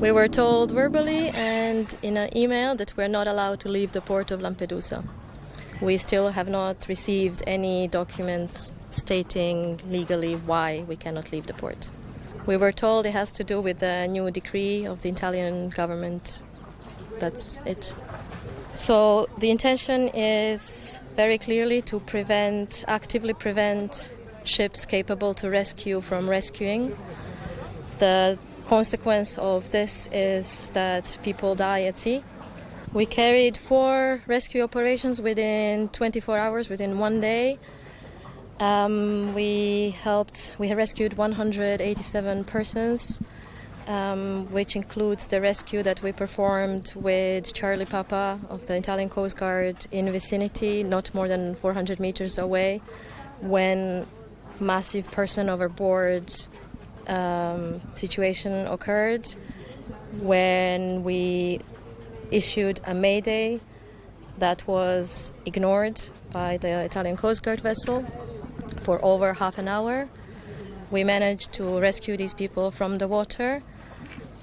We 0.00 0.12
were 0.12 0.28
told 0.28 0.70
verbally 0.70 1.28
and 1.28 1.94
in 2.00 2.16
an 2.16 2.34
email 2.34 2.74
that 2.76 2.96
we're 2.96 3.06
not 3.06 3.26
allowed 3.26 3.60
to 3.60 3.68
leave 3.68 3.92
the 3.92 4.00
port 4.00 4.30
of 4.30 4.40
Lampedusa. 4.40 5.04
We 5.82 5.98
still 5.98 6.30
have 6.30 6.48
not 6.48 6.86
received 6.88 7.42
any 7.46 7.86
documents 7.86 8.74
stating 8.90 9.78
legally 9.90 10.36
why 10.36 10.86
we 10.88 10.96
cannot 10.96 11.32
leave 11.32 11.46
the 11.46 11.52
port. 11.52 11.90
We 12.46 12.56
were 12.56 12.72
told 12.72 13.04
it 13.04 13.10
has 13.10 13.30
to 13.32 13.44
do 13.44 13.60
with 13.60 13.80
the 13.80 14.06
new 14.06 14.30
decree 14.30 14.86
of 14.86 15.02
the 15.02 15.10
Italian 15.10 15.68
government. 15.68 16.40
That's 17.18 17.58
it. 17.66 17.92
So 18.72 19.28
the 19.36 19.50
intention 19.50 20.08
is 20.14 20.98
very 21.14 21.36
clearly 21.36 21.82
to 21.82 22.00
prevent, 22.00 22.86
actively 22.88 23.34
prevent 23.34 24.10
ships 24.44 24.86
capable 24.86 25.34
to 25.34 25.50
rescue 25.50 26.00
from 26.00 26.30
rescuing. 26.30 26.96
The 27.98 28.38
consequence 28.70 29.36
of 29.36 29.68
this 29.70 30.08
is 30.12 30.70
that 30.70 31.18
people 31.24 31.56
die 31.56 31.82
at 31.82 31.98
sea. 31.98 32.22
We 32.92 33.04
carried 33.04 33.56
four 33.56 34.22
rescue 34.28 34.62
operations 34.62 35.20
within 35.20 35.88
24 35.88 36.38
hours, 36.38 36.68
within 36.68 37.00
one 37.00 37.20
day. 37.20 37.58
Um, 38.60 39.34
we 39.34 39.90
helped, 40.02 40.54
we 40.60 40.72
rescued 40.72 41.14
187 41.14 42.44
persons, 42.44 43.20
um, 43.88 44.46
which 44.52 44.76
includes 44.76 45.26
the 45.26 45.40
rescue 45.40 45.82
that 45.82 46.00
we 46.04 46.12
performed 46.12 46.92
with 46.94 47.52
Charlie 47.52 47.86
Papa 47.86 48.38
of 48.48 48.68
the 48.68 48.76
Italian 48.76 49.08
Coast 49.08 49.36
Guard 49.36 49.84
in 49.90 50.12
vicinity, 50.12 50.84
not 50.84 51.12
more 51.12 51.26
than 51.26 51.56
400 51.56 51.98
meters 51.98 52.38
away, 52.38 52.82
when 53.40 54.06
massive 54.60 55.10
person 55.10 55.48
overboard 55.48 56.32
um, 57.08 57.80
situation 57.94 58.66
occurred 58.66 59.26
when 60.20 61.04
we 61.04 61.60
issued 62.30 62.80
a 62.86 62.94
mayday 62.94 63.60
that 64.38 64.66
was 64.66 65.32
ignored 65.44 66.00
by 66.32 66.56
the 66.56 66.80
Italian 66.80 67.16
Coast 67.16 67.42
Guard 67.42 67.60
vessel 67.60 68.04
for 68.82 69.04
over 69.04 69.34
half 69.34 69.58
an 69.58 69.68
hour. 69.68 70.08
We 70.90 71.04
managed 71.04 71.52
to 71.54 71.78
rescue 71.78 72.16
these 72.16 72.34
people 72.34 72.70
from 72.70 72.98
the 72.98 73.06
water. 73.06 73.62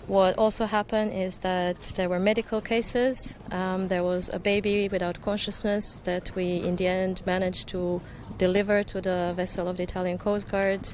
What 0.08 0.38
also 0.38 0.66
happened 0.66 1.12
is 1.12 1.40
that 1.40 1.82
there 1.98 2.08
were 2.08 2.20
medical 2.20 2.62
cases. 2.62 3.36
Um, 3.52 3.90
there 3.90 4.04
was 4.04 4.30
a 4.30 4.40
baby 4.40 4.88
without 4.88 5.22
consciousness 5.22 6.00
that 6.06 6.32
we, 6.34 6.58
in 6.64 6.78
the 6.78 6.88
end, 6.88 7.22
managed 7.26 7.68
to 7.70 8.02
deliver 8.38 8.84
to 8.84 9.02
the 9.02 9.34
vessel 9.36 9.68
of 9.68 9.76
the 9.76 9.84
Italian 9.84 10.18
Coast 10.18 10.50
Guard 10.50 10.88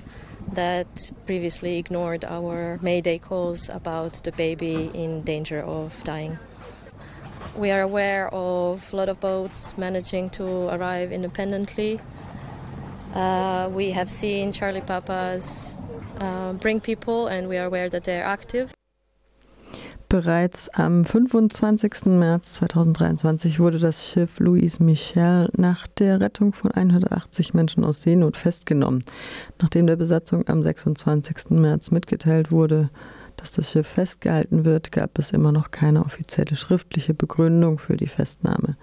that 0.51 1.11
previously 1.25 1.77
ignored 1.77 2.25
our 2.25 2.77
Mayday 2.81 3.17
calls 3.17 3.69
about 3.69 4.13
the 4.23 4.31
baby 4.31 4.91
in 4.93 5.21
danger 5.23 5.61
of 5.61 6.03
dying. 6.03 6.37
We 7.55 7.71
are 7.71 7.81
aware 7.81 8.33
of 8.33 8.91
a 8.91 8.95
lot 8.95 9.09
of 9.09 9.19
boats 9.19 9.77
managing 9.77 10.31
to 10.31 10.67
arrive 10.69 11.11
independently. 11.11 11.99
Uh, 13.13 13.69
we 13.71 13.91
have 13.91 14.09
seen 14.09 14.51
Charlie 14.51 14.81
Papas 14.81 15.75
uh, 16.19 16.53
bring 16.53 16.79
people, 16.81 17.27
and 17.27 17.47
we 17.47 17.57
are 17.57 17.65
aware 17.65 17.89
that 17.89 18.05
they're 18.05 18.23
active. 18.23 18.72
Bereits 20.13 20.69
am 20.69 21.05
25. 21.05 22.05
März 22.05 22.53
2023 22.53 23.59
wurde 23.59 23.79
das 23.79 24.07
Schiff 24.07 24.39
Louis 24.39 24.79
Michel 24.79 25.49
nach 25.57 25.87
der 25.87 26.21
Rettung 26.21 26.53
von 26.53 26.69
180 26.69 27.55
Menschen 27.55 27.83
aus 27.83 28.03
Seenot 28.03 28.37
festgenommen. 28.37 29.03
Nachdem 29.59 29.87
der 29.87 29.95
Besatzung 29.95 30.47
am 30.47 30.61
26. 30.61 31.49
März 31.49 31.89
mitgeteilt 31.89 32.51
wurde, 32.51 32.91
dass 33.37 33.53
das 33.53 33.71
Schiff 33.71 33.87
festgehalten 33.87 34.65
wird, 34.65 34.91
gab 34.91 35.17
es 35.17 35.31
immer 35.31 35.51
noch 35.51 35.71
keine 35.71 36.05
offizielle 36.05 36.55
schriftliche 36.55 37.15
Begründung 37.15 37.79
für 37.79 37.97
die 37.97 38.05
Festnahme. 38.05 38.77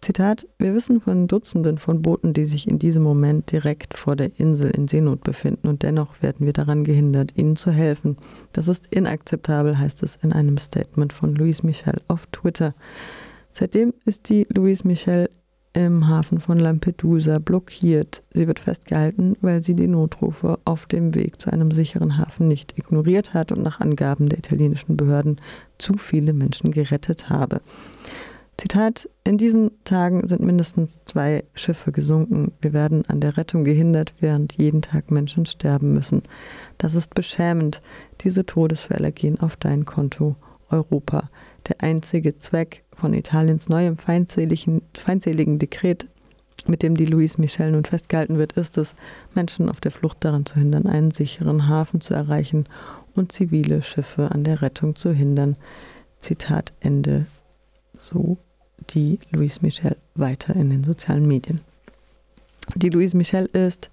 Zitat: 0.00 0.46
Wir 0.58 0.74
wissen 0.74 1.00
von 1.00 1.26
Dutzenden 1.26 1.78
von 1.78 2.02
Booten, 2.02 2.32
die 2.32 2.44
sich 2.44 2.68
in 2.68 2.78
diesem 2.78 3.02
Moment 3.02 3.50
direkt 3.50 3.96
vor 3.96 4.14
der 4.14 4.38
Insel 4.38 4.70
in 4.70 4.86
Seenot 4.86 5.24
befinden 5.24 5.68
und 5.68 5.82
dennoch 5.82 6.22
werden 6.22 6.46
wir 6.46 6.52
daran 6.52 6.84
gehindert, 6.84 7.36
ihnen 7.36 7.56
zu 7.56 7.70
helfen. 7.70 8.16
Das 8.52 8.68
ist 8.68 8.86
inakzeptabel, 8.86 9.78
heißt 9.78 10.02
es 10.02 10.16
in 10.22 10.32
einem 10.32 10.58
Statement 10.58 11.12
von 11.12 11.34
Louis 11.34 11.62
Michel 11.62 12.00
auf 12.06 12.26
Twitter. 12.26 12.74
Seitdem 13.50 13.92
ist 14.04 14.28
die 14.28 14.46
Louis 14.54 14.84
Michel 14.84 15.28
im 15.72 16.08
Hafen 16.08 16.40
von 16.40 16.58
Lampedusa 16.58 17.38
blockiert. 17.38 18.22
Sie 18.32 18.46
wird 18.46 18.60
festgehalten, 18.60 19.36
weil 19.40 19.62
sie 19.62 19.74
die 19.74 19.86
Notrufe 19.86 20.58
auf 20.64 20.86
dem 20.86 21.14
Weg 21.14 21.40
zu 21.40 21.52
einem 21.52 21.70
sicheren 21.70 22.18
Hafen 22.18 22.48
nicht 22.48 22.78
ignoriert 22.78 23.34
hat 23.34 23.52
und 23.52 23.62
nach 23.62 23.80
Angaben 23.80 24.28
der 24.28 24.38
italienischen 24.38 24.96
Behörden 24.96 25.36
zu 25.76 25.94
viele 25.94 26.32
Menschen 26.32 26.70
gerettet 26.70 27.28
habe. 27.28 27.60
Zitat: 28.60 29.08
In 29.22 29.38
diesen 29.38 29.70
Tagen 29.84 30.26
sind 30.26 30.42
mindestens 30.42 31.04
zwei 31.04 31.44
Schiffe 31.54 31.92
gesunken. 31.92 32.52
Wir 32.60 32.72
werden 32.72 33.04
an 33.06 33.20
der 33.20 33.36
Rettung 33.36 33.62
gehindert, 33.62 34.14
während 34.18 34.54
jeden 34.54 34.82
Tag 34.82 35.12
Menschen 35.12 35.46
sterben 35.46 35.94
müssen. 35.94 36.24
Das 36.76 36.96
ist 36.96 37.14
beschämend. 37.14 37.80
Diese 38.20 38.44
Todesfälle 38.44 39.12
gehen 39.12 39.38
auf 39.38 39.54
dein 39.54 39.84
Konto, 39.84 40.34
Europa. 40.70 41.30
Der 41.68 41.84
einzige 41.84 42.36
Zweck 42.38 42.82
von 42.92 43.14
Italiens 43.14 43.68
neuem 43.68 43.96
feindseligen, 43.96 44.82
feindseligen 44.92 45.60
Dekret, 45.60 46.08
mit 46.66 46.82
dem 46.82 46.96
die 46.96 47.06
Louise 47.06 47.40
Michel 47.40 47.70
nun 47.70 47.84
festgehalten 47.84 48.38
wird, 48.38 48.54
ist 48.54 48.76
es, 48.76 48.96
Menschen 49.36 49.68
auf 49.68 49.80
der 49.80 49.92
Flucht 49.92 50.24
daran 50.24 50.44
zu 50.44 50.56
hindern, 50.56 50.86
einen 50.86 51.12
sicheren 51.12 51.68
Hafen 51.68 52.00
zu 52.00 52.12
erreichen 52.12 52.64
und 53.14 53.30
zivile 53.30 53.82
Schiffe 53.82 54.32
an 54.32 54.42
der 54.42 54.62
Rettung 54.62 54.96
zu 54.96 55.12
hindern. 55.12 55.54
Zitat 56.18 56.72
Ende. 56.80 57.26
So 57.96 58.38
die 58.90 59.18
Louise 59.30 59.60
Michel 59.62 59.96
weiter 60.14 60.54
in 60.54 60.70
den 60.70 60.84
sozialen 60.84 61.26
Medien. 61.26 61.60
Die 62.74 62.90
Louise 62.90 63.16
Michel 63.16 63.46
ist 63.46 63.90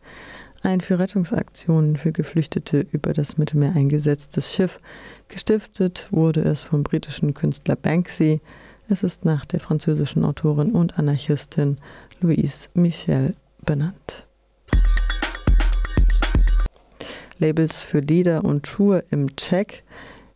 ein 0.62 0.82
für 0.82 1.00
Rettungsaktionen 1.00 1.96
für 1.96 2.12
Geflüchtete 2.12 2.86
über 2.92 3.14
das 3.14 3.38
Mittelmeer 3.38 3.76
eingesetztes 3.76 4.54
Schiff. 4.54 4.80
Gestiftet 5.28 6.08
wurde 6.12 6.42
es 6.42 6.62
vom 6.62 6.84
britischen 6.84 7.34
Künstler 7.34 7.76
Banksy. 7.76 8.42
Es 8.90 9.04
ist 9.04 9.26
nach 9.26 9.46
der 9.46 9.60
französischen 9.60 10.26
Autorin 10.26 10.72
und 10.72 10.98
Anarchistin 10.98 11.78
Louise 12.20 12.68
Michel 12.74 13.36
benannt. 13.64 14.26
Labels 17.38 17.82
für 17.82 18.00
Lieder 18.00 18.44
und 18.44 18.66
Schuhe 18.66 19.04
im 19.10 19.36
Check. 19.36 19.84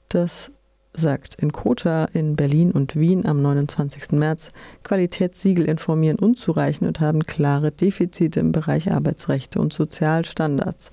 Das 0.09 0.51
sagt 0.93 1.35
in 1.35 1.51
Kota 1.51 2.05
in 2.05 2.35
Berlin 2.35 2.71
und 2.71 2.95
Wien 2.95 3.25
am 3.25 3.41
29. 3.41 4.11
März, 4.13 4.51
Qualitätssiegel 4.83 5.65
informieren 5.65 6.19
unzureichend 6.19 6.87
und 6.87 6.99
haben 6.99 7.23
klare 7.23 7.71
Defizite 7.71 8.39
im 8.39 8.51
Bereich 8.51 8.91
Arbeitsrechte 8.91 9.59
und 9.59 9.73
Sozialstandards. 9.73 10.91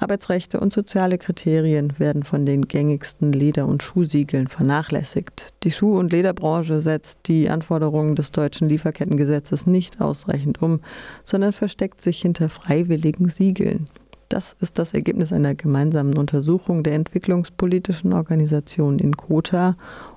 Arbeitsrechte 0.00 0.60
und 0.60 0.72
soziale 0.72 1.18
Kriterien 1.18 1.98
werden 1.98 2.22
von 2.22 2.46
den 2.46 2.62
gängigsten 2.62 3.32
Leder- 3.32 3.66
und 3.66 3.82
Schuhsiegeln 3.82 4.46
vernachlässigt. 4.46 5.52
Die 5.64 5.72
Schuh- 5.72 5.98
und 5.98 6.12
Lederbranche 6.12 6.80
setzt 6.80 7.26
die 7.26 7.50
Anforderungen 7.50 8.14
des 8.14 8.30
deutschen 8.30 8.68
Lieferkettengesetzes 8.68 9.66
nicht 9.66 10.00
ausreichend 10.00 10.62
um, 10.62 10.80
sondern 11.24 11.52
versteckt 11.52 12.00
sich 12.00 12.22
hinter 12.22 12.48
freiwilligen 12.48 13.28
Siegeln. 13.28 13.86
Das 14.28 14.54
ist 14.60 14.78
das 14.78 14.92
Ergebnis 14.92 15.32
einer 15.32 15.54
gemeinsamen 15.54 16.18
Untersuchung 16.18 16.82
der 16.82 16.94
entwicklungspolitischen 16.94 18.12
Organisationen 18.12 18.98
in 18.98 19.16
Kota 19.16 19.76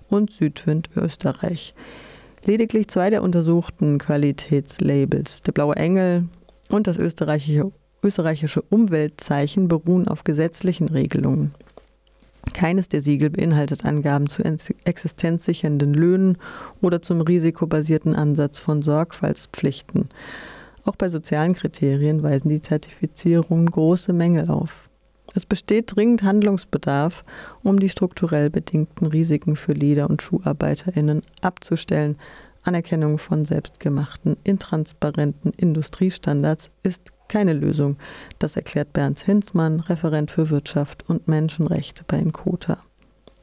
und 0.09 0.31
Südwind 0.31 0.89
Österreich. 0.95 1.73
Lediglich 2.43 2.89
zwei 2.89 3.09
der 3.09 3.23
untersuchten 3.23 3.99
Qualitätslabels, 3.99 5.43
der 5.43 5.53
Blaue 5.53 5.75
Engel 5.77 6.25
und 6.69 6.87
das 6.87 6.97
österreichische, 6.97 7.71
österreichische 8.03 8.61
Umweltzeichen, 8.63 9.69
beruhen 9.69 10.07
auf 10.07 10.23
gesetzlichen 10.25 10.89
Regelungen. 10.89 11.53
Keines 12.53 12.89
der 12.89 13.01
Siegel 13.01 13.29
beinhaltet 13.29 13.85
Angaben 13.85 14.27
zu 14.27 14.43
existenzsichernden 14.43 15.93
Löhnen 15.93 16.35
oder 16.81 17.01
zum 17.01 17.21
risikobasierten 17.21 18.15
Ansatz 18.15 18.59
von 18.59 18.81
Sorgfaltspflichten. 18.81 20.09
Auch 20.83 20.95
bei 20.95 21.09
sozialen 21.09 21.53
Kriterien 21.53 22.23
weisen 22.23 22.49
die 22.49 22.61
Zertifizierungen 22.61 23.69
große 23.69 24.13
Mängel 24.13 24.49
auf. 24.49 24.89
Es 25.33 25.45
besteht 25.45 25.95
dringend 25.95 26.23
Handlungsbedarf, 26.23 27.23
um 27.63 27.79
die 27.79 27.89
strukturell 27.89 28.49
bedingten 28.49 29.07
Risiken 29.07 29.55
für 29.55 29.71
Leder- 29.71 30.09
und 30.09 30.21
Schuharbeiterinnen 30.21 31.21
abzustellen. 31.41 32.17
Anerkennung 32.63 33.17
von 33.17 33.45
selbstgemachten, 33.45 34.35
intransparenten 34.43 35.51
Industriestandards 35.53 36.69
ist 36.83 37.11
keine 37.27 37.53
Lösung. 37.53 37.97
Das 38.39 38.55
erklärt 38.55 38.93
Bernd 38.93 39.19
Hinzmann, 39.19 39.79
Referent 39.79 40.31
für 40.31 40.49
Wirtschaft 40.49 41.07
und 41.07 41.27
Menschenrechte 41.27 42.03
bei 42.05 42.17
Inkota. 42.17 42.79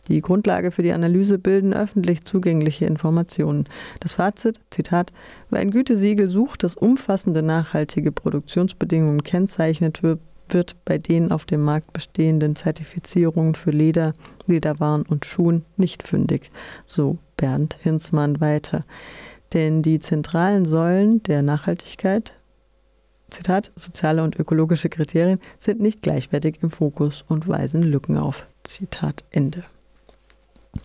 Die 0.08 0.22
Grundlage 0.22 0.70
für 0.70 0.82
die 0.82 0.92
Analyse 0.92 1.38
bilden 1.38 1.74
öffentlich 1.74 2.24
zugängliche 2.24 2.86
Informationen. 2.86 3.66
Das 4.00 4.14
Fazit, 4.14 4.60
Zitat, 4.70 5.12
wer 5.50 5.60
ein 5.60 5.70
Gütesiegel 5.70 6.30
sucht, 6.30 6.62
das 6.62 6.74
umfassende 6.74 7.42
nachhaltige 7.42 8.10
Produktionsbedingungen 8.10 9.22
kennzeichnet, 9.22 10.02
wird 10.02 10.76
bei 10.86 10.96
den 10.96 11.30
auf 11.30 11.44
dem 11.44 11.62
Markt 11.62 11.92
bestehenden 11.92 12.56
Zertifizierungen 12.56 13.54
für 13.54 13.70
Leder, 13.70 14.14
Lederwaren 14.46 15.02
und 15.02 15.26
Schuhen 15.26 15.64
nicht 15.76 16.02
fündig, 16.02 16.50
so 16.86 17.18
Bernd 17.36 17.76
Hinzmann 17.82 18.40
weiter. 18.40 18.84
Denn 19.52 19.82
die 19.82 19.98
zentralen 19.98 20.64
Säulen 20.64 21.22
der 21.22 21.42
Nachhaltigkeit, 21.42 22.32
Zitat, 23.30 23.72
soziale 23.76 24.22
und 24.22 24.38
ökologische 24.38 24.88
Kriterien 24.88 25.38
sind 25.58 25.80
nicht 25.80 26.00
gleichwertig 26.00 26.62
im 26.62 26.70
Fokus 26.70 27.24
und 27.28 27.46
weisen 27.46 27.82
Lücken 27.82 28.16
auf. 28.16 28.46
Zitat 28.62 29.24
Ende. 29.30 29.64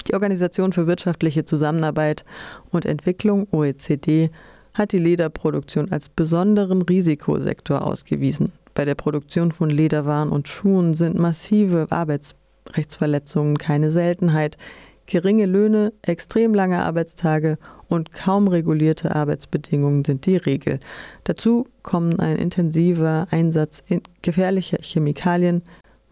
Die 0.08 0.14
Organisation 0.14 0.74
für 0.74 0.88
wirtschaftliche 0.88 1.46
Zusammenarbeit 1.46 2.26
und 2.72 2.86
Entwicklung 2.86 3.48
OECD 3.52 4.30
hat 4.74 4.92
die 4.92 4.98
Lederproduktion 4.98 5.92
als 5.92 6.10
besonderen 6.10 6.82
Risikosektor 6.82 7.86
ausgewiesen. 7.86 8.52
Bei 8.74 8.86
der 8.86 8.96
Produktion 8.96 9.52
von 9.52 9.70
Lederwaren 9.70 10.30
und 10.30 10.48
Schuhen 10.48 10.96
sind 10.96 11.18
massive 11.18 11.88
Arbeitsrechtsverletzungen 11.92 13.58
keine 13.58 13.92
Seltenheit. 13.92 14.58
Geringe 15.06 15.46
Löhne, 15.46 15.94
extrem 16.02 16.54
lange 16.54 16.82
Arbeitstage 16.82 17.58
und 17.88 18.14
kaum 18.14 18.48
regulierte 18.48 19.14
Arbeitsbedingungen 19.14 20.06
sind 20.06 20.26
die 20.26 20.38
Regel. 20.38 20.80
Dazu 21.26 21.68
kommen 21.84 22.20
ein 22.20 22.38
intensiver 22.38 23.28
Einsatz 23.30 23.84
gefährlicher 24.22 24.78
Chemikalien, 24.82 25.62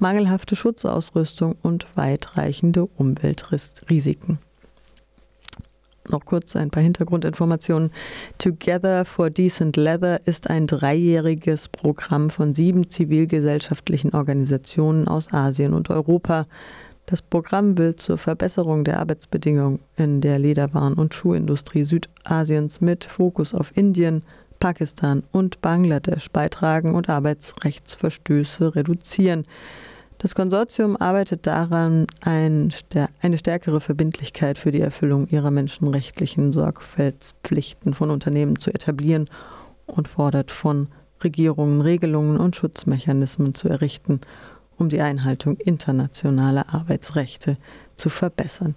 mangelhafte 0.02 0.56
Schutzausrüstung 0.56 1.56
und 1.62 1.86
weitreichende 1.96 2.86
Umweltrisiken. 2.86 4.40
Noch 6.10 6.26
kurz 6.26 6.56
ein 6.56 6.72
paar 6.72 6.84
Hintergrundinformationen. 6.84 7.92
Together 8.40 9.06
for 9.06 9.30
Decent 9.30 9.78
Leather 9.78 10.20
ist 10.26 10.50
ein 10.50 10.66
dreijähriges 10.66 11.70
Programm 11.70 12.32
von 12.32 12.56
sieben 12.56 12.90
zivilgesellschaftlichen 12.90 14.14
Organisationen 14.14 15.08
aus 15.08 15.32
Asien 15.32 15.74
und 15.74 15.90
Europa. 15.90 16.48
Das 17.06 17.22
Programm 17.22 17.78
will 17.78 17.96
zur 17.96 18.18
Verbesserung 18.18 18.84
der 18.84 19.00
Arbeitsbedingungen 19.00 19.80
in 19.96 20.22
der 20.22 20.40
Lederwaren- 20.40 20.96
und 20.96 21.14
Schuhindustrie 21.14 21.86
Südasiens 21.86 22.82
mit 22.82 23.06
Fokus 23.06 23.54
auf 23.54 23.76
Indien, 23.78 24.24
Pakistan 24.60 25.24
und 25.32 25.62
Bangladesch 25.62 26.30
beitragen 26.30 26.96
und 26.96 27.10
Arbeitsrechtsverstöße 27.10 28.76
reduzieren. 28.76 29.44
Das 30.22 30.36
Konsortium 30.36 30.98
arbeitet 30.98 31.48
daran, 31.48 32.06
ein, 32.24 32.72
eine 33.22 33.38
stärkere 33.40 33.82
Verbindlichkeit 33.82 34.60
für 34.60 34.72
die 34.72 34.80
Erfüllung 34.80 35.28
ihrer 35.30 35.50
menschenrechtlichen 35.50 36.54
Sorgfaltspflichten 36.54 37.96
von 37.96 38.12
Unternehmen 38.12 38.60
zu 38.60 38.72
etablieren 38.72 39.28
und 39.88 40.08
fordert 40.08 40.52
von 40.52 40.90
Regierungen 41.24 41.82
Regelungen 41.82 42.38
und 42.38 42.56
Schutzmechanismen 42.56 43.56
zu 43.56 43.68
errichten, 43.68 44.22
um 44.78 44.90
die 44.90 45.02
Einhaltung 45.02 45.58
internationaler 45.58 46.72
Arbeitsrechte 46.72 47.58
zu 47.96 48.10
verbessern. 48.10 48.76